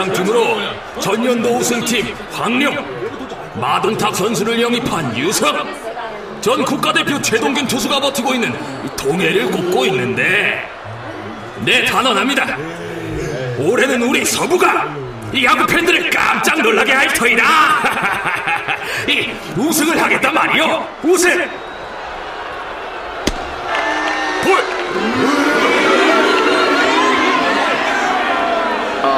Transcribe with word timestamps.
우승 0.00 0.12
예상팀으로 0.14 0.56
전년도 1.00 1.56
우승팀 1.56 2.14
황룡, 2.32 2.74
마동탁 3.60 4.14
선수를 4.16 4.60
영입한 4.60 5.16
유성, 5.16 6.40
전 6.40 6.64
국가대표 6.64 7.20
최동균 7.20 7.66
투수가 7.66 8.00
버티고 8.00 8.34
있는 8.34 8.52
동해를 8.96 9.50
꼽고 9.50 9.84
있는데 9.86 10.68
네 11.64 11.84
단언합니다. 11.84 12.56
올해는 13.58 14.02
우리 14.02 14.24
서부가 14.24 14.94
이 15.34 15.44
야구 15.44 15.66
팬들을 15.66 16.08
깜짝 16.10 16.62
놀라게 16.62 16.92
할 16.92 17.08
터이다. 17.12 17.44
이 19.06 19.30
우승을 19.56 20.00
하겠단 20.00 20.32
말이요. 20.32 20.88
우승. 21.02 21.69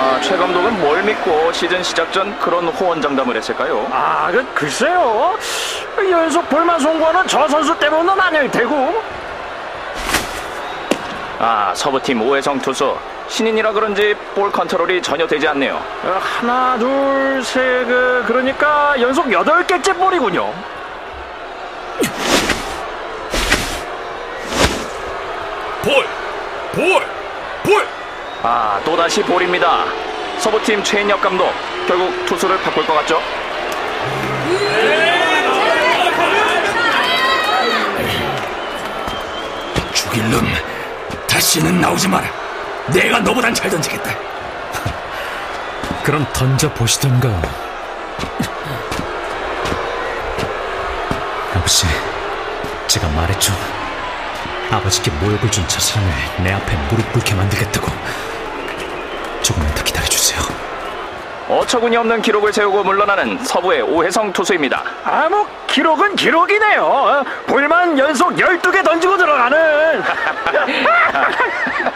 아, 0.03 0.21
최 0.21 0.37
감독은 0.37 0.81
뭘 0.81 1.01
믿고 1.05 1.53
시즌 1.53 1.81
시작 1.81 2.13
전 2.13 2.37
그런 2.41 2.67
호언장담을 2.67 3.37
했을까요? 3.37 3.87
아, 3.93 4.33
그, 4.33 4.45
글쎄요. 4.53 5.39
연속 6.11 6.49
볼만 6.49 6.81
송구하는 6.81 7.29
저 7.29 7.47
선수 7.47 7.79
때문은 7.79 8.21
아닐 8.21 8.51
테고. 8.51 9.01
아, 11.39 11.73
서부팀 11.77 12.21
오해성 12.21 12.59
투수. 12.61 12.97
신인이라 13.29 13.71
그런지 13.71 14.17
볼 14.35 14.51
컨트롤이 14.51 15.01
전혀 15.03 15.25
되지 15.25 15.47
않네요. 15.47 15.77
어, 15.77 16.21
하나, 16.21 16.77
둘, 16.77 17.41
셋, 17.45 17.87
그, 17.87 18.25
그러니까 18.27 19.01
연속 19.01 19.31
여덟 19.33 19.65
개째 19.65 19.93
볼이군요. 19.93 20.53
볼. 25.85 26.05
볼. 26.75 26.85
볼. 26.91 27.22
아, 28.43 28.81
또다시 28.85 29.23
볼입니다. 29.23 29.85
서부팀 30.39 30.83
최인혁 30.83 31.21
감독. 31.21 31.53
결국 31.87 32.27
투수를 32.27 32.61
바꿀 32.63 32.85
것 32.87 32.95
같죠? 32.95 33.21
죽일 39.95 40.31
놈. 40.31 40.47
다시는 41.29 41.81
나오지 41.81 42.09
마라. 42.09 42.29
내가 42.89 43.21
너보단 43.21 43.55
잘 43.55 43.71
던지겠다. 43.71 44.33
그럼 46.03 46.27
던져 46.33 46.69
보시던가 46.75 47.29
아버지 51.55 51.87
제가 52.89 53.07
말했죠 53.09 53.53
아버지께 54.73 55.13
모욕을 55.13 55.49
준저 55.49 55.79
사람을 55.79 56.13
내 56.43 56.53
앞에 56.53 56.77
무릎 56.91 57.13
꿇게 57.13 57.35
만들겠다고 57.35 57.87
조금만 59.43 59.75
더 59.75 59.85
기다려주세요 59.85 60.41
어처구니 61.49 61.97
없는 61.97 62.23
기록을 62.23 62.53
세우고 62.53 62.85
물러나는 62.85 63.45
서부의 63.45 63.83
오해성 63.83 64.33
투수입니다. 64.33 64.83
아, 65.05 65.29
뭐, 65.29 65.47
기록은 65.67 66.17
기록이네요. 66.17 66.83
어, 66.83 67.23
볼만 67.47 67.99
연속 67.99 68.35
12개 68.37 68.83
던지고 68.83 69.19
들어가는. 69.19 70.03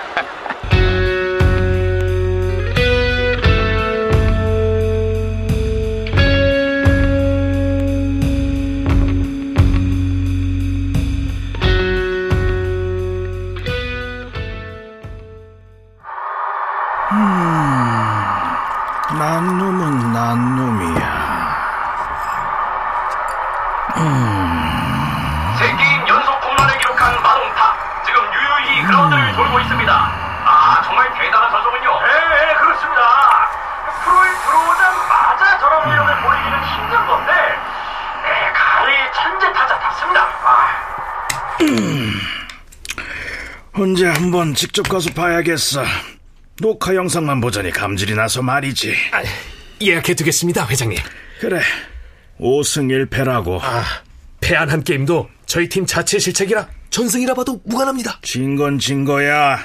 있습니다. 29.67 29.93
아 29.93 30.83
정말 30.85 31.13
대단한 31.19 31.51
선수군요. 31.51 31.91
네, 32.01 32.55
그렇습니다. 32.55 33.51
프로에 34.05 34.29
들어오자마자 34.31 35.59
저런 35.59 35.91
위력을 35.91 36.23
보이기는 36.23 36.65
힘든 36.65 37.07
건데, 37.07 37.33
네, 38.23 38.53
가리 38.55 38.93
천재 39.13 39.53
타자답습니다. 39.53 40.23
아. 40.23 40.87
언제 43.79 44.07
한번 44.07 44.55
직접 44.55 44.89
가서 44.89 45.11
봐야겠어. 45.13 45.85
녹화 46.63 46.95
영상만 46.95 47.41
보자니 47.41 47.71
감질이 47.71 48.15
나서 48.15 48.41
말이지. 48.43 48.95
예약해 49.83 50.15
두겠습니다, 50.15 50.67
회장님. 50.67 50.99
그래. 51.41 51.61
5승 52.41 53.09
1패라고. 53.09 53.61
패한 54.41 54.71
한 54.71 54.83
게임도 54.83 55.29
저희 55.45 55.69
팀 55.69 55.85
자체 55.85 56.19
실책이라 56.19 56.67
전승이라 56.97 57.35
봐도 57.35 57.61
무관합니다. 57.67 58.21
진 58.23 58.57
건 58.57 58.79
진 58.79 59.05
거야. 59.05 59.59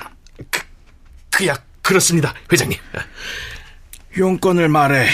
그야 1.30 1.56
그렇습니다, 1.82 2.34
회장님. 2.52 2.78
용건을 4.18 4.68
말해. 4.68 5.08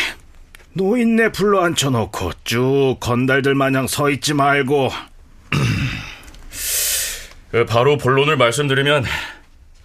노인네 0.74 1.32
불러 1.32 1.64
앉혀놓고 1.64 2.32
쭉 2.44 2.98
건달들 3.00 3.54
마냥 3.54 3.86
서 3.86 4.10
있지 4.10 4.34
말고 4.34 4.90
그 7.52 7.66
바로 7.66 7.98
본론을 7.98 8.36
말씀드리면 8.36 9.06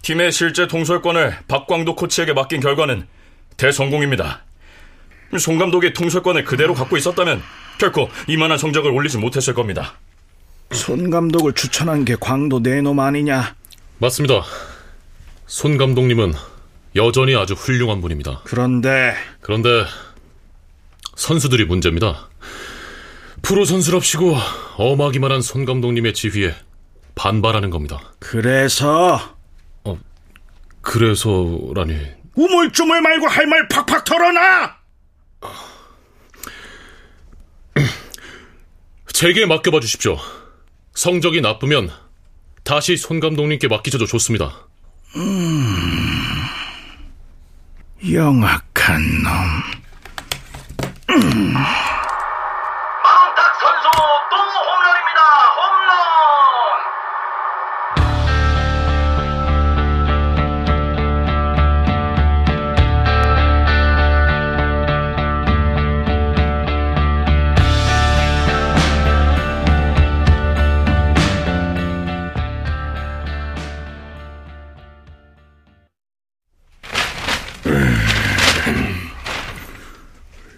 팀의 0.01 0.31
실제 0.31 0.67
통솔권을 0.67 1.37
박광도 1.47 1.95
코치에게 1.95 2.33
맡긴 2.33 2.61
결과는 2.61 3.05
대성공입니다. 3.57 4.43
송 5.39 5.59
감독이 5.59 5.93
통솔권을 5.93 6.45
그대로 6.45 6.73
갖고 6.73 6.97
있었다면 6.97 7.43
결코 7.77 8.09
이만한 8.25 8.57
성적을 8.57 8.89
올리지 8.89 9.19
못했을 9.19 9.53
겁니다. 9.53 9.93
손 10.71 11.09
감독을 11.09 11.53
추천한 11.53 12.03
게 12.05 12.15
광도 12.19 12.59
내놈 12.61 12.99
아니냐? 12.99 13.55
맞습니다. 13.99 14.43
손 15.45 15.77
감독님은 15.77 16.33
여전히 16.95 17.35
아주 17.35 17.53
훌륭한 17.53 18.01
분입니다. 18.01 18.41
그런데 18.45 19.15
그런데 19.41 19.85
선수들이 21.15 21.65
문제입니다. 21.65 22.29
프로 23.41 23.65
선수랍시고 23.65 24.35
엄하기만 24.77 25.31
한 25.31 25.41
손 25.41 25.65
감독님의 25.65 26.13
지휘에 26.13 26.55
반발하는 27.15 27.69
겁니다. 27.69 27.99
그래서 28.19 29.35
그래서라니 30.81 31.97
우물쭈물 32.35 33.01
말고 33.01 33.27
할 33.27 33.45
말 33.47 33.67
팍팍 33.67 34.05
털어놔. 34.05 34.75
제게 39.13 39.45
맡겨봐 39.45 39.79
주십시오. 39.79 40.17
성적이 40.93 41.41
나쁘면 41.41 41.91
다시 42.63 42.97
손 42.97 43.19
감독님께 43.19 43.67
맡기셔도 43.67 44.05
좋습니다. 44.05 44.67
영악한 48.11 49.23
놈. 49.23 49.29
마 51.53 51.92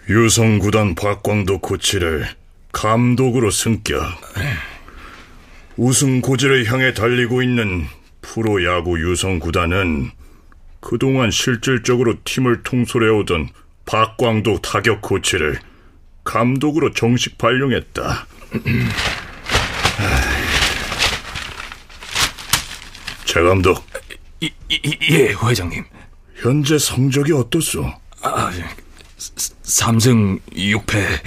유성구단 0.08 0.94
박광도 0.94 1.58
코치를 1.58 2.28
감독으로 2.70 3.50
승격. 3.50 4.04
우승 5.76 6.20
고지를 6.20 6.70
향해 6.70 6.94
달리고 6.94 7.42
있는 7.42 7.86
프로야구 8.22 9.00
유성구단은 9.00 10.10
그동안 10.80 11.32
실질적으로 11.32 12.14
팀을 12.22 12.62
통솔해오던 12.62 13.48
박광도 13.84 14.60
타격 14.60 15.02
코치를 15.02 15.58
감독으로 16.22 16.92
정식 16.92 17.36
발령했다. 17.36 18.26
최 23.24 23.42
감독, 23.42 23.84
예, 24.40 25.34
회장님. 25.42 25.84
현재 26.36 26.78
성적이 26.78 27.32
어떻소? 27.32 27.92
아, 28.22 28.52
3승 29.34 30.40
6패 30.52 31.20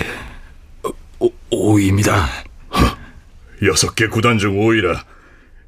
5, 1.19 1.29
5입니다. 1.51 2.25
여섯 3.63 3.95
개 3.95 4.07
구단 4.07 4.37
중 4.37 4.57
5위라. 4.57 5.03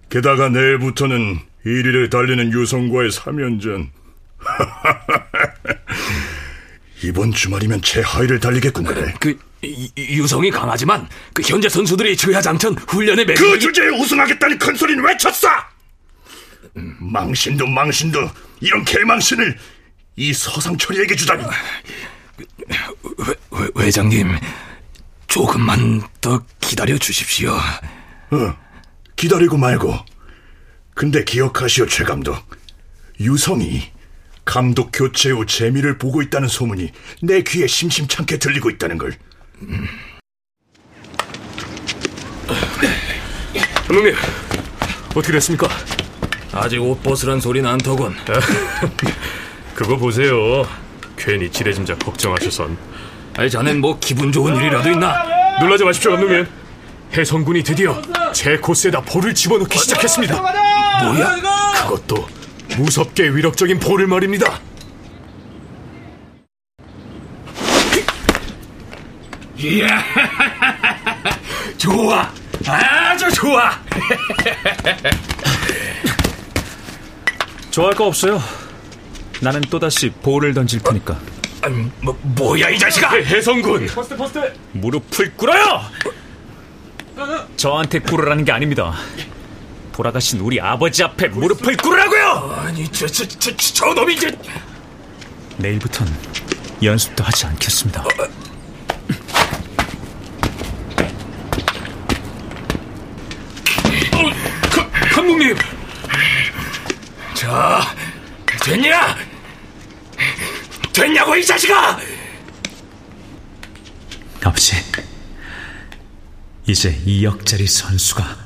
게다가 0.10 0.50
내일부터는 0.50 1.40
1위를 1.66 2.10
달리는 2.10 2.52
유성과의 2.52 3.10
3연전. 3.12 3.90
이번 7.04 7.32
주말이면 7.32 7.82
최하위를 7.82 8.40
달리겠군 8.40 8.84
그래. 8.84 9.14
그 9.20 9.38
유성이 9.98 10.52
강하지만 10.52 11.08
그 11.34 11.42
현재 11.44 11.70
선수들이 11.70 12.16
주야장천 12.16 12.76
훈련에 12.88 13.26
매그 13.26 13.60
주제에 13.60 13.90
우승하겠다는 13.90 14.58
큰 14.58 14.76
소리는 14.76 15.04
왜 15.04 15.16
쳤어? 15.18 15.50
망신도 16.74 17.68
망신도 17.68 18.30
이런 18.62 18.86
개망신을 18.86 19.58
이 20.16 20.34
서상철이에게 20.34 21.16
주다니. 21.16 21.44
회, 23.82 23.88
회장님 23.88 24.38
조금만 25.28 26.02
더 26.22 26.44
기다려 26.60 26.98
주십시오. 26.98 27.52
어, 27.52 28.56
기다리고 29.16 29.58
말고. 29.58 29.96
근데 30.94 31.24
기억하시오, 31.24 31.88
최 31.88 32.04
감독. 32.04 32.38
유성이 33.20 33.92
감독 34.46 34.92
교체 34.94 35.32
후 35.32 35.46
재미를 35.46 35.98
보고 35.98 36.22
있다는 36.22 36.48
소문이 36.48 36.92
내 37.24 37.42
귀에 37.44 37.66
심심찮게 37.66 38.38
들리고 38.38 38.70
있다는 38.70 38.98
걸. 38.98 39.18
감독님, 43.88 44.16
어떻게 45.10 45.34
됐습니까? 45.34 45.68
아직 46.52 46.80
옷 46.82 47.02
벗으란 47.02 47.40
소리는 47.40 47.70
안 47.70 47.78
더군. 47.78 48.16
그거 49.74 49.98
보세요. 49.98 50.68
괜히 51.18 51.50
지레짐작 51.52 52.00
걱정하셔선. 52.00 52.91
아니 53.38 53.50
자넨 53.50 53.80
뭐 53.80 53.98
기분 54.00 54.32
좋은 54.32 54.56
일이라도 54.56 54.92
있나? 54.92 55.24
놀라지 55.60 55.84
마십시오, 55.84 56.12
감독님. 56.12 56.48
해성군이 57.16 57.64
드디어 57.64 58.02
제 58.34 58.58
코스에다 58.58 59.02
볼을 59.02 59.34
집어넣기 59.34 59.78
시작했습니다. 59.78 60.36
뭐야? 61.04 61.36
그것도 61.84 62.28
무섭게 62.78 63.30
위력적인 63.30 63.80
볼을 63.80 64.08
말입니다. 64.08 64.60
이야, 69.58 70.04
좋아, 71.78 72.28
아주 72.68 73.32
좋아. 73.32 73.72
좋아할 77.70 77.94
거 77.94 78.08
없어요. 78.08 78.42
나는 79.40 79.62
또다시 79.62 80.10
볼을 80.10 80.56
던질 80.56 80.82
테니까. 80.82 81.20
아니, 81.62 81.92
뭐 82.02 82.18
뭐야 82.22 82.70
이 82.70 82.80
자식아? 82.80 83.10
해성군, 83.16 83.88
무릎을 84.74 85.34
꿇어요! 85.36 85.82
저한테 87.56 88.00
꿇으라는 88.00 88.46
게 88.46 88.52
아닙니다. 88.52 88.94
돌아가신 89.94 90.40
우리 90.40 90.60
아버지 90.60 91.04
앞에 91.04 91.28
무릎을 91.28 91.78
꿇으라고요! 91.78 92.56
아니 92.66 92.88
저 92.92 93.06
저 93.08 93.24
저 93.26 93.56
저 93.58 93.94
놈이 93.94 94.16
이제 94.16 94.32
내일부턴 95.58 96.08
연습도 96.82 97.24
하지 97.24 97.46
않겠습니다. 97.46 98.04
감독님. 105.14 105.56
자, 107.34 107.82
됐냐? 108.64 109.16
됐냐고 110.94 111.36
이 111.36 111.46
자식아? 111.46 112.00
아버지, 114.44 114.76
이제 116.68 117.02
2억짜리 117.06 117.68
선수가 117.68 118.38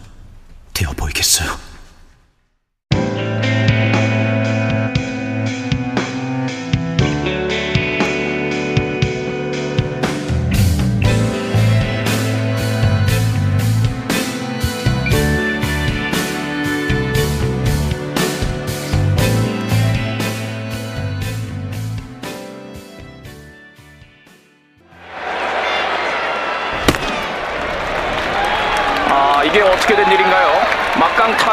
되어 0.74 0.92
보이겠어요. 0.94 1.75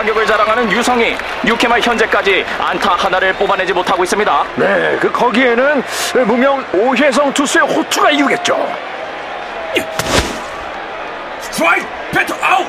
타격을 0.02 0.26
자랑하는 0.26 0.70
유성이 0.72 1.16
6회 1.44 1.68
말 1.68 1.80
현재까지 1.80 2.44
안타 2.58 2.94
하나를 2.96 3.32
뽑아내지 3.34 3.72
못하고 3.72 4.02
있습니다. 4.02 4.44
네, 4.56 4.98
그 5.00 5.10
거기에는 5.12 5.82
무명 6.26 6.64
오혜성 6.72 7.32
투수의 7.32 7.64
호투가 7.66 8.10
이유겠죠. 8.10 8.56
스트라이크, 11.40 11.86
배터 12.12 12.34
아웃. 12.42 12.66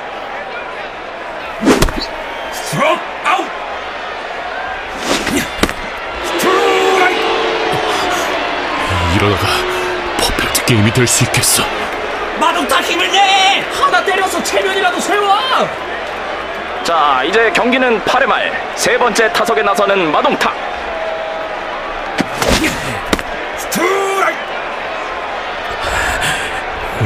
스트라이크 2.52 3.02
아웃. 3.24 3.46
스트라이크. 6.26 7.20
이러다가 9.16 9.48
퍼펙트 10.20 10.66
게임이 10.66 10.92
될 10.94 11.08
수 11.08 11.24
있겠어. 11.24 11.64
마동탁 12.40 12.80
힘을 12.82 13.12
내. 13.12 13.64
하나 13.82 14.04
때려서 14.06 14.42
체면이라도 14.44 15.00
세워. 15.00 15.34
자, 16.84 17.22
이제 17.26 17.50
경기는 17.52 18.02
8회 18.04 18.26
말 18.26 18.52
세 18.76 18.98
번째 18.98 19.32
타석에 19.32 19.62
나서는 19.62 20.12
마동탁. 20.12 20.54
스트라이크. 23.58 24.38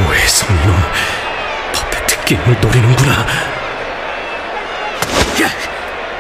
오혜성 0.07 0.54
놈, 0.54 0.75
퍼펙트 1.73 2.23
게임을 2.25 2.57
노리는구나. 2.61 3.13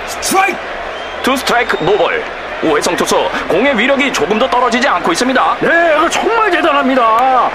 스트라이크. 0.07 0.57
투 1.23 1.35
스트라이크 1.37 1.77
노 1.83 1.96
볼. 1.96 2.23
오혜성 2.63 2.95
투수 2.95 3.29
공의 3.47 3.77
위력이 3.77 4.11
조금 4.11 4.39
더 4.39 4.49
떨어지지 4.49 4.87
않고 4.87 5.11
있습니다. 5.11 5.57
네, 5.61 5.69
그 5.99 6.09
정말 6.09 6.49
대단합니다. 6.49 7.03
아, 7.03 7.51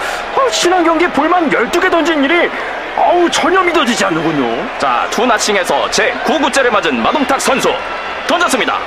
지난 0.50 0.84
경기 0.84 1.08
볼만 1.08 1.50
12개 1.50 1.90
던진 1.90 2.22
일이 2.24 2.48
아우 2.96 3.28
전혀 3.30 3.60
믿어지지 3.62 4.04
않는군요. 4.04 4.68
자, 4.78 5.06
two 5.10 5.24
nothing에서 5.26 5.90
제 5.90 6.12
9구째를 6.24 6.70
맞은 6.70 7.02
마동탁 7.02 7.40
선수 7.40 7.72
던졌습니다. 8.26 8.78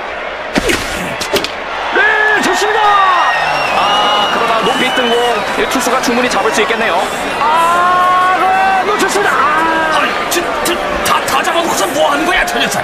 네, 1.95 2.41
좋습니다. 2.41 2.79
아, 2.81 4.31
그러나 4.33 4.59
높이 4.61 4.93
뜬 4.95 5.09
공 5.09 5.69
투수가 5.69 6.01
충분히 6.01 6.29
잡을 6.29 6.51
수 6.51 6.61
있겠네요. 6.61 6.95
아, 7.39 8.35
네, 8.85 8.91
놓쳤습니다. 8.91 9.31
아, 9.33 9.99
아니, 10.01 10.11
저, 10.29 10.41
저, 10.63 10.75
다, 11.05 11.19
다 11.25 11.41
잡아놓고서 11.43 11.87
뭐 11.87 12.11
하는 12.11 12.25
거야, 12.25 12.45
저 12.45 12.59
녀석? 12.59 12.83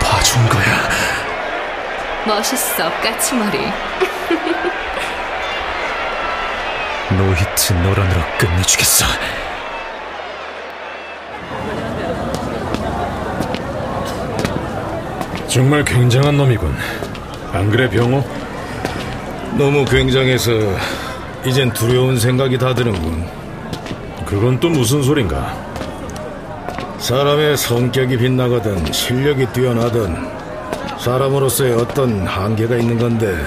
봐준 0.00 0.48
거야. 0.48 0.88
멋있어, 2.24 2.90
까치머리. 3.02 3.72
노히트 7.16 7.72
노런으로 7.72 8.20
끝내주겠어. 8.38 9.04
정말 15.48 15.84
굉장한 15.84 16.36
놈이군. 16.36 16.74
안 17.52 17.70
그래, 17.70 17.88
병호? 17.88 18.24
너무 19.58 19.84
굉장해서 19.84 20.50
이젠 21.44 21.70
두려운 21.72 22.18
생각이 22.18 22.56
다 22.56 22.74
드는군. 22.74 23.26
그건 24.24 24.58
또 24.60 24.70
무슨 24.70 25.02
소린가? 25.02 25.72
사람의 26.98 27.56
성격이 27.56 28.16
빛나거든 28.16 28.92
실력이 28.92 29.46
뛰어나든 29.52 30.16
사람으로서의 30.98 31.74
어떤 31.74 32.26
한계가 32.26 32.76
있는 32.76 32.96
건데 32.96 33.44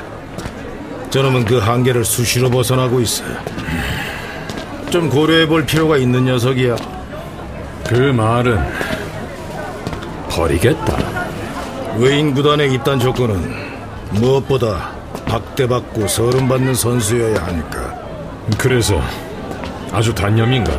저놈은 1.15 1.45
그 1.45 1.59
한계를 1.59 2.03
수시로 2.03 2.49
벗어나고 2.49 2.99
있어. 2.99 3.23
좀 4.89 5.09
고려해 5.09 5.47
볼 5.47 5.65
필요가 5.65 5.95
있는 5.95 6.25
녀석이야. 6.25 6.75
그 7.87 7.93
말은 7.93 8.59
버리겠다. 10.29 10.97
외인 11.95 12.33
구단의 12.33 12.73
입단 12.73 12.99
조건은 12.99 13.49
무엇보다 14.09 14.91
박대받고 15.25 16.05
서름받는 16.05 16.75
선수여야 16.75 17.45
하니까. 17.45 17.97
그래서 18.57 19.01
아주 19.93 20.13
단념인가? 20.13 20.73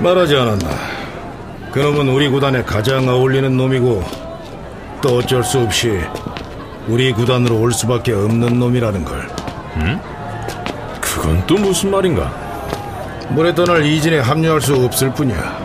말하지 0.00 0.36
않았나. 0.36 0.68
그놈은 1.72 2.06
우리 2.06 2.28
구단에 2.28 2.62
가장 2.64 3.08
어울리는 3.08 3.56
놈이고 3.56 4.04
또 5.00 5.16
어쩔 5.16 5.42
수 5.42 5.58
없이 5.60 5.98
우리 6.88 7.12
구단으로 7.12 7.58
올 7.60 7.72
수밖에 7.72 8.12
없는 8.12 8.58
놈이라는 8.58 9.04
걸. 9.04 9.28
응? 9.76 10.00
그건 11.00 11.46
또 11.46 11.56
무슨 11.56 11.90
말인가? 11.90 12.32
모래 13.30 13.54
떠날 13.54 13.84
이진에 13.84 14.18
합류할 14.18 14.60
수 14.60 14.74
없을 14.74 15.12
뿐이야. 15.14 15.59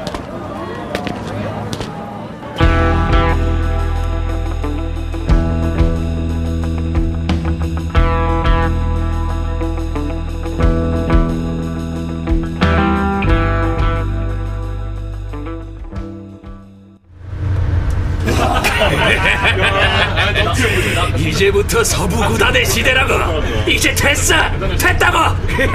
이제부터 21.65 21.83
서부 21.83 22.15
구단의 22.27 22.65
시대라고. 22.65 23.43
이제 23.67 23.93
됐어. 23.93 24.33
됐다고. 24.77 25.35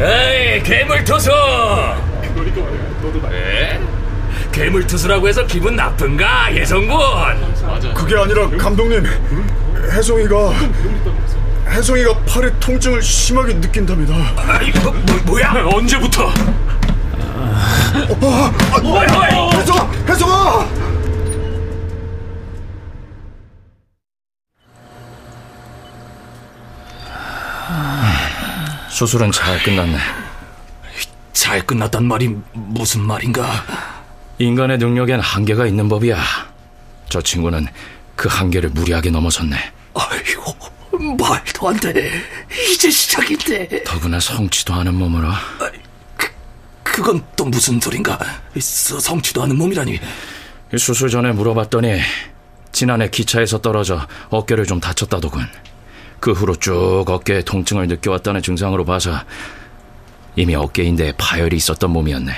에이, 0.00 0.62
괴물 0.62 1.04
투수. 1.04 1.30
에? 3.32 3.80
괴물 4.50 4.86
투수라고 4.86 5.28
해서 5.28 5.46
기분 5.46 5.76
나쁜가, 5.76 6.54
예성군? 6.54 6.96
그게 7.94 8.16
아니라 8.18 8.48
감독님, 8.50 9.06
혜송이가 9.92 10.36
혜송이가 11.68 12.18
팔에 12.24 12.50
통증을 12.60 13.00
심하게 13.00 13.54
느낀답니다. 13.54 14.14
아, 14.36 14.60
이거 14.62 14.90
뭐, 14.90 15.20
뭐야? 15.24 15.54
언제부터? 15.72 16.26
어, 16.26 16.32
아, 18.72 18.78
뭐야? 18.82 19.06
혜송아, 19.54 19.90
혜송아! 20.08 20.91
수술은 29.02 29.32
잘 29.32 29.60
끝났네. 29.64 29.98
잘 31.32 31.66
끝났단 31.66 32.04
말이 32.04 32.36
무슨 32.52 33.00
말인가? 33.00 33.50
인간의 34.38 34.78
능력엔 34.78 35.18
한계가 35.18 35.66
있는 35.66 35.88
법이야. 35.88 36.16
저 37.08 37.20
친구는 37.20 37.66
그 38.14 38.28
한계를 38.28 38.70
무리하게 38.70 39.10
넘어섰네. 39.10 39.56
아이고, 39.94 40.54
말도 41.18 41.68
안 41.68 41.80
돼. 41.80 42.12
이제 42.72 42.88
시작인데. 42.92 43.82
더구나 43.82 44.20
성취도 44.20 44.72
않은 44.74 44.94
몸으로. 44.94 45.30
그건 46.84 47.24
또 47.34 47.44
무슨 47.46 47.80
소린가? 47.80 48.16
서- 48.60 49.00
성취도 49.00 49.42
않은 49.42 49.58
몸이라니. 49.58 49.98
수술 50.78 51.10
전에 51.10 51.32
물어봤더니 51.32 52.00
지난해 52.70 53.08
기차에서 53.10 53.60
떨어져 53.62 54.06
어깨를 54.30 54.64
좀 54.64 54.78
다쳤다더군. 54.78 55.44
그 56.22 56.30
후로 56.30 56.54
쭉 56.54 57.04
어깨에 57.08 57.42
통증을 57.42 57.88
느껴왔다는 57.88 58.42
증상으로 58.42 58.84
봐서 58.84 59.10
이미 60.36 60.54
어깨 60.54 60.84
인대에 60.84 61.12
파열이 61.18 61.56
있었던 61.56 61.90
몸이었네. 61.90 62.32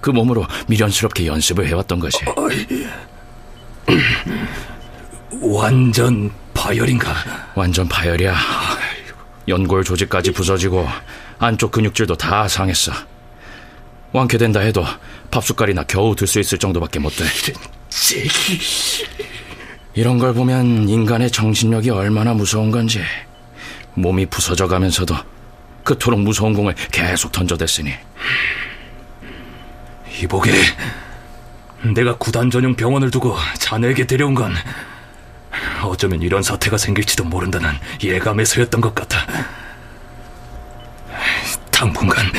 그 0.00 0.10
몸으로 0.10 0.46
미련스럽게 0.68 1.26
연습을 1.26 1.66
해왔던 1.66 1.98
것이. 1.98 2.18
완전 5.42 6.30
파열인가? 6.54 7.12
완전 7.56 7.88
파열이야. 7.88 8.36
연골 9.48 9.82
조직까지 9.82 10.30
부서지고 10.30 10.86
안쪽 11.40 11.72
근육질도 11.72 12.16
다 12.16 12.46
상했어. 12.46 12.92
완쾌된다 14.12 14.60
해도 14.60 14.84
밥숟갈이나 15.32 15.82
겨우 15.88 16.14
들 16.14 16.28
수 16.28 16.38
있을 16.38 16.56
정도밖에 16.56 17.00
못 17.00 17.10
돼. 17.16 17.24
제기. 17.88 18.60
이런 19.94 20.18
걸 20.18 20.34
보면 20.34 20.88
인간의 20.88 21.30
정신력이 21.30 21.90
얼마나 21.90 22.34
무서운 22.34 22.70
건지 22.70 23.02
몸이 23.94 24.26
부서져 24.26 24.68
가면서도 24.68 25.14
그토록 25.84 26.20
무서운 26.20 26.54
공을 26.54 26.74
계속 26.92 27.32
던져댔으니 27.32 27.92
이보게, 30.20 30.52
내가 31.94 32.16
구단 32.16 32.50
전용 32.50 32.74
병원을 32.74 33.10
두고 33.10 33.36
자네에게 33.58 34.06
데려온 34.06 34.34
건 34.34 34.54
어쩌면 35.82 36.22
이런 36.22 36.42
사태가 36.42 36.76
생길지도 36.76 37.24
모른다는 37.24 37.70
예감에서였던 38.02 38.80
것 38.80 38.94
같아. 38.94 39.26
당분간 41.70 42.30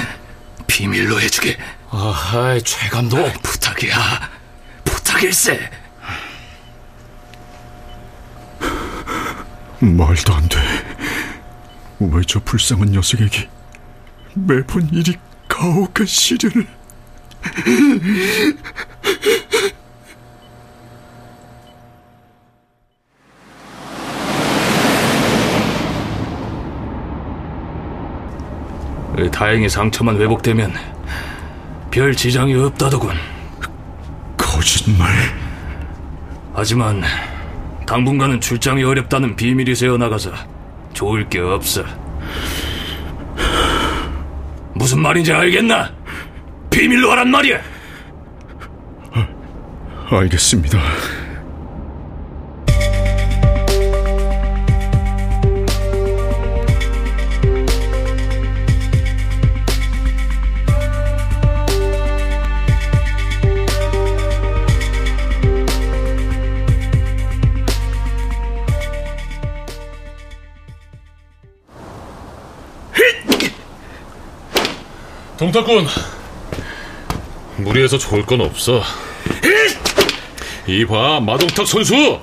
비밀로 0.67 1.19
해주게. 1.21 1.57
아하이, 1.89 2.61
최 2.61 2.89
감독. 2.89 3.17
부탁이야. 3.41 4.29
부탁일세. 4.83 5.69
말도 9.81 10.33
안 10.33 10.47
돼. 10.49 10.57
왜 11.99 12.21
저 12.27 12.39
불쌍한 12.39 12.91
녀석에게 12.91 13.49
매번 14.33 14.87
이리 14.93 15.15
가혹한 15.47 16.05
시련을. 16.05 16.65
다행히 29.31 29.67
상처만 29.69 30.19
회복되면 30.19 30.73
별 31.91 32.15
지장이 32.15 32.53
없다더군. 32.55 33.11
거짓말. 34.37 35.11
하지만 36.53 37.01
당분간은 37.89 38.39
출장이 38.39 38.83
어렵다는 38.83 39.35
비밀이 39.35 39.73
새어나가서 39.73 40.31
좋을 40.93 41.27
게 41.27 41.39
없어. 41.39 41.83
무슨 44.75 44.99
말인지 45.01 45.33
알겠나? 45.33 45.91
비밀로 46.69 47.09
하란 47.09 47.31
말이야. 47.31 47.59
알겠습니다. 50.11 50.79
동탁군 75.39 75.87
무리해서 77.55 77.97
좋을 77.97 78.25
건 78.25 78.41
없어 78.41 78.83
이봐 80.67 81.21
마동탁 81.21 81.65
선수 81.65 82.19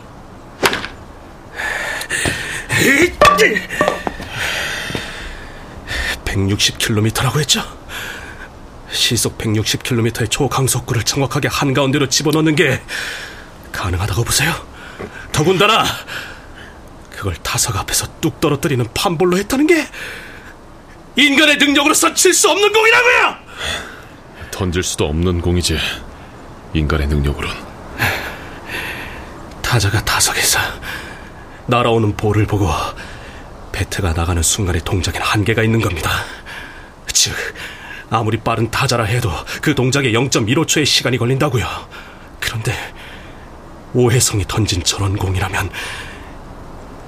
160km라고 6.27 7.39
했죠? 7.41 7.63
시속 8.91 9.39
160km의 9.39 10.31
초강속구를 10.31 11.03
정확하게 11.05 11.49
한가운데로 11.49 12.11
집어넣는 12.11 12.55
게 12.55 12.83
가능하다고 13.73 14.25
보세요? 14.25 14.53
더군다나 15.33 15.87
그걸 17.09 17.35
타석 17.37 17.77
앞에서 17.77 18.09
뚝 18.21 18.41
떨어뜨리는 18.41 18.85
판볼로 18.93 19.39
했다는 19.39 19.67
게 19.67 19.87
인간의 21.17 21.57
능력으로서 21.57 22.13
칠 22.15 22.33
수 22.35 22.51
없는 22.51 22.73
공이라고요! 22.73 23.37
던질 24.51 24.83
수도 24.83 25.07
없는 25.07 25.41
공이지 25.41 25.79
인간의 26.75 27.07
능력으론 27.09 27.51
타자가 29.63 30.05
타석에서 30.05 30.59
날아오는 31.67 32.17
볼을 32.17 32.47
보고 32.47 32.71
배트가 33.73 34.13
나가는 34.13 34.43
순간의 34.43 34.83
동작엔 34.83 35.21
한계가 35.21 35.63
있는 35.63 35.81
겁니다. 35.81 36.11
즉, 37.09 37.35
아무리 38.09 38.39
빠른 38.39 38.71
타자라 38.71 39.05
해도 39.05 39.31
그 39.61 39.75
동작에 39.75 40.13
0.15초의 40.13 40.87
시간이 40.87 41.19
걸린다고요. 41.19 41.67
그런데 42.41 42.73
오해성이 43.93 44.45
던진 44.47 44.83
저런 44.85 45.17
공이라면 45.17 45.71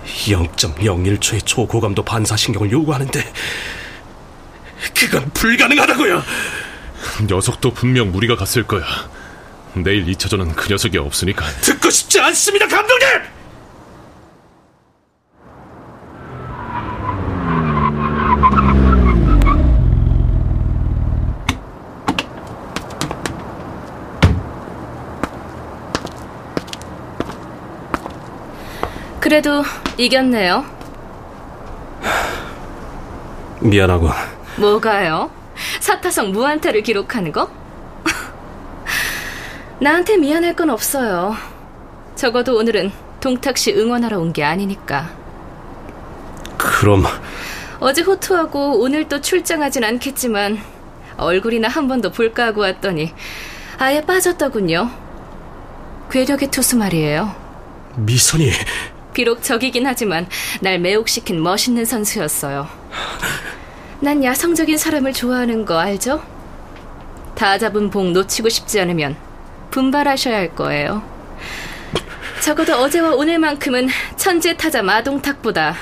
0.01초의 0.07 1.47
초고감도 1.47 2.03
반사신경을 2.03 2.71
요구하는데 2.73 3.33
그건 4.95 5.31
불가능하다고요. 5.31 6.23
녀석도 7.29 7.73
분명 7.73 8.13
무리가 8.13 8.37
갔을 8.37 8.65
거야. 8.65 8.85
내일 9.75 10.07
2차전은 10.07 10.55
그 10.55 10.69
녀석이 10.71 10.99
없으니까. 10.99 11.45
듣고 11.61 11.91
싶지 11.91 12.21
않습니다, 12.21 12.67
감독님! 12.67 13.07
그래도 29.21 29.63
이겼네요. 29.99 30.65
미안하고. 33.61 34.09
뭐가요? 34.59 35.31
사타성 35.81 36.33
무안타를 36.33 36.83
기록하는 36.83 37.33
거? 37.33 37.51
나한테 39.81 40.17
미안할 40.17 40.55
건 40.57 40.71
없어요. 40.71 41.37
적어도 42.17 42.57
오늘은 42.57 42.91
동탁 43.21 43.59
씨 43.59 43.73
응원하러 43.73 44.19
온 44.19 44.33
게 44.33 44.45
아니니까. 44.45 45.11
그럼 46.57 47.05
어제 47.81 48.03
호투하고 48.03 48.81
오늘 48.81 49.09
또 49.09 49.21
출장하진 49.21 49.85
않겠지만 49.85 50.59
얼굴이나 51.17 51.69
한 51.69 51.87
번 51.89 52.01
더 52.01 52.11
볼까 52.11 52.47
하고 52.47 52.61
왔더니 52.63 53.13
아예 53.79 54.01
빠졌더군요. 54.05 54.91
괴력의 56.11 56.51
투수 56.51 56.77
말이에요. 56.77 57.35
미선이 57.97 58.51
비록 59.13 59.43
적이긴 59.43 59.87
하지만 59.87 60.29
날 60.61 60.79
매혹시킨 60.79 61.43
멋있는 61.43 61.85
선수였어요. 61.85 62.69
난 64.01 64.23
야성적인 64.23 64.79
사람을 64.79 65.13
좋아하는 65.13 65.65
거 65.65 65.79
알죠? 65.79 66.23
다 67.35 67.59
잡은 67.59 67.91
봉 67.91 68.13
놓치고 68.13 68.49
싶지 68.49 68.81
않으면 68.81 69.17
분발하셔야 69.71 70.37
할 70.37 70.55
거예요. 70.55 71.03
적어도 72.41 72.77
어제와 72.77 73.15
오늘만큼은 73.15 73.89
천재 74.17 74.57
타자 74.57 74.83
마동탁보다 74.83 75.75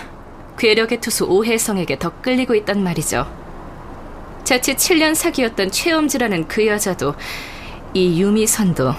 괴력의 0.58 1.00
투수 1.00 1.26
오혜성에게 1.26 1.98
더 1.98 2.10
끌리고 2.22 2.54
있단 2.54 2.82
말이죠. 2.82 3.30
자칫 4.44 4.76
7년 4.76 5.14
사귀었던 5.14 5.70
최엄지라는 5.70 6.48
그 6.48 6.66
여자도 6.66 7.14
이 7.92 8.20
유미선도 8.20 8.94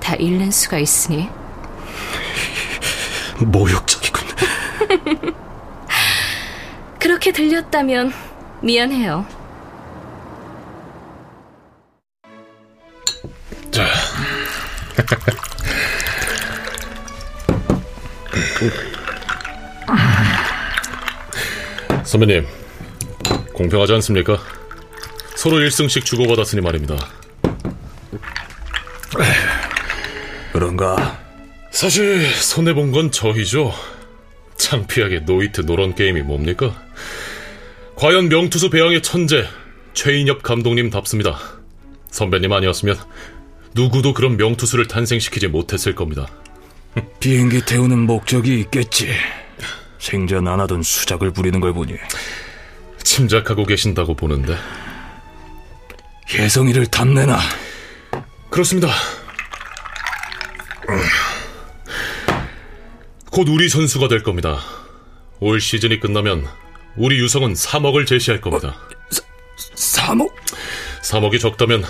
다 0.00 0.14
잃는 0.16 0.50
수가 0.50 0.78
있으니 0.78 1.30
모욕적이군. 3.40 4.28
그렇게 6.98 7.32
들렸다면 7.32 8.12
미안해요. 8.62 9.26
자. 13.70 13.84
선배님, 22.04 22.46
공평하지 23.52 23.92
않습니까? 23.94 24.38
서로 25.36 25.58
1승씩 25.58 26.04
주고받았으니 26.04 26.62
말입니다. 26.62 26.96
그런가? 30.52 31.20
사실 31.70 32.26
손해본 32.34 32.90
건 32.90 33.12
저희죠. 33.12 33.72
창피하게 34.56 35.20
노이트 35.20 35.60
노런 35.60 35.94
게임이 35.94 36.22
뭡니까? 36.22 36.87
과연 37.98 38.28
명투수 38.28 38.70
배양의 38.70 39.02
천재 39.02 39.44
최인엽 39.92 40.44
감독님답습니다. 40.44 41.36
선배님 42.12 42.52
아니었으면 42.52 42.96
누구도 43.74 44.14
그런 44.14 44.36
명투수를 44.36 44.86
탄생시키지 44.86 45.48
못했을 45.48 45.96
겁니다. 45.96 46.28
비행기 47.18 47.62
태우는 47.62 47.98
목적이 47.98 48.60
있겠지. 48.60 49.10
생전 49.98 50.46
안 50.46 50.60
하던 50.60 50.84
수작을 50.84 51.32
부리는 51.32 51.58
걸 51.58 51.72
보니 51.72 51.94
침작하고 53.02 53.66
계신다고 53.66 54.14
보는데 54.14 54.54
혜성이를 56.32 56.86
탐내나 56.86 57.36
그렇습니다. 58.48 58.92
곧 63.32 63.48
우리 63.48 63.68
선수가 63.68 64.06
될 64.06 64.22
겁니다. 64.22 64.60
올 65.40 65.60
시즌이 65.60 65.98
끝나면 65.98 66.46
우리 66.98 67.18
유성은 67.18 67.52
3억을 67.54 68.06
제시할 68.06 68.40
겁니다. 68.40 68.68
어, 68.68 69.16
3억? 69.76 70.28
3억이 71.02 71.40
적다면 71.40 71.84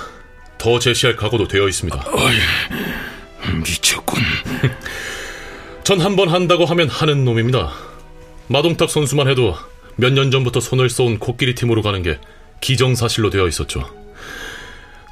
더 0.58 0.78
제시할 0.78 1.16
각오도 1.16 1.48
되어 1.48 1.68
있습니다. 1.68 2.04
어이, 2.12 2.36
미쳤군. 3.64 4.22
전 5.84 6.00
한 6.00 6.16
번 6.16 6.28
한다고 6.28 6.66
하면 6.66 6.88
하는 6.88 7.24
놈입니다. 7.24 7.72
마동탁 8.48 8.90
선수만 8.90 9.28
해도 9.28 9.56
몇 9.96 10.12
년 10.12 10.30
전부터 10.30 10.60
손을 10.60 10.90
쏘은 10.90 11.18
코끼리 11.18 11.54
팀으로 11.54 11.82
가는 11.82 12.02
게 12.02 12.18
기정사실로 12.60 13.30
되어 13.30 13.48
있었죠. 13.48 13.82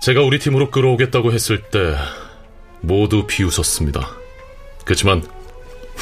제가 0.03 0.23
우리 0.23 0.39
팀으로 0.39 0.71
끌어오겠다고 0.71 1.33
했을 1.33 1.63
때 1.63 1.97
모두 2.81 3.27
비웃었습니다. 3.27 4.11
그렇지만 4.85 5.25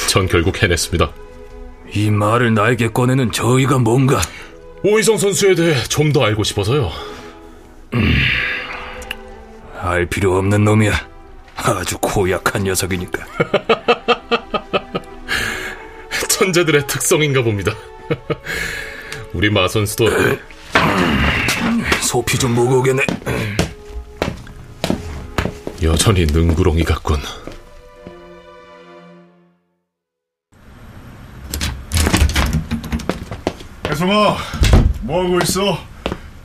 전 0.09 0.27
결국 0.27 0.63
해냈습니다. 0.63 1.13
이 1.95 2.11
말을 2.11 2.55
나에게 2.55 2.89
꺼내는 2.89 3.31
저희가 3.33 3.79
뭔가 3.79 4.21
오희성 4.83 5.17
선수에 5.17 5.55
대해 5.55 5.83
좀 5.85 6.13
더 6.13 6.25
알고 6.25 6.43
싶어서요. 6.45 6.91
음, 7.95 8.15
알 9.81 10.07
필요 10.07 10.37
없는 10.37 10.65
놈이야. 10.65 10.93
아주 11.57 11.97
고약한 11.99 12.65
녀석이니까. 12.65 13.25
천재들의 16.29 16.87
특성인가 16.87 17.43
봅니다. 17.43 17.73
우리 19.33 19.51
마 19.51 19.67
선수도 19.69 20.07
소피 22.03 22.39
좀 22.39 22.55
보고 22.55 22.79
오겠네. 22.79 23.05
여전히 25.83 26.27
능구렁이 26.27 26.85
같군. 26.85 27.19
혜성아, 33.89 34.37
뭐하고 35.03 35.39
있어? 35.43 35.79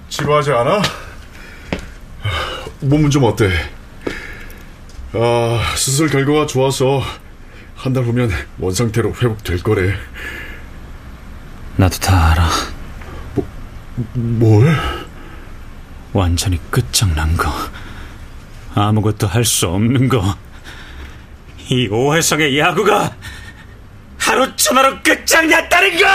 지루하지 0.09 0.51
않아? 0.51 0.81
몸은 2.81 3.09
좀 3.09 3.23
어때? 3.23 3.49
아, 5.13 5.73
수술 5.75 6.09
결과가 6.09 6.45
좋아서 6.45 7.01
한 7.75 7.93
달 7.93 8.03
후면 8.03 8.29
원상태로 8.59 9.13
회복될 9.15 9.63
거래. 9.63 9.95
나도 11.77 11.97
다 11.99 12.31
알아. 12.31 12.49
뭐, 13.35 13.47
뭘? 14.13 14.75
완전히 16.11 16.59
끝장난 16.69 17.37
거. 17.37 17.49
아무것도 18.75 19.27
할 19.27 19.45
수 19.45 19.67
없는 19.69 20.09
거. 20.09 20.35
이 21.69 21.87
오해성의 21.87 22.59
야구가 22.59 23.15
하루천하루 24.17 24.99
끝장났다는 25.01 25.97
거! 26.01 26.05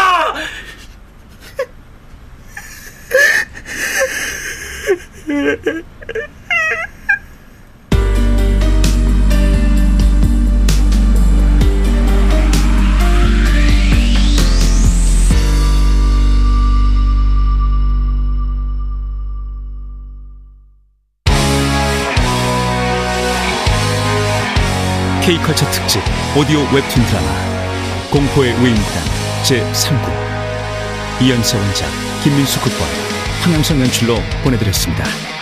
K컬처 25.22 25.70
특집 25.70 26.02
오디오 26.36 26.60
웹툰 26.74 27.06
드라마 27.06 27.28
공포의 28.12 28.52
위인단 28.62 28.84
제3구 29.44 31.22
이연세 31.22 31.56
원작 31.56 31.88
김민수 32.22 32.60
극본 32.60 33.13
황영선 33.44 33.78
연출로 33.78 34.16
보내드렸습니다. 34.42 35.33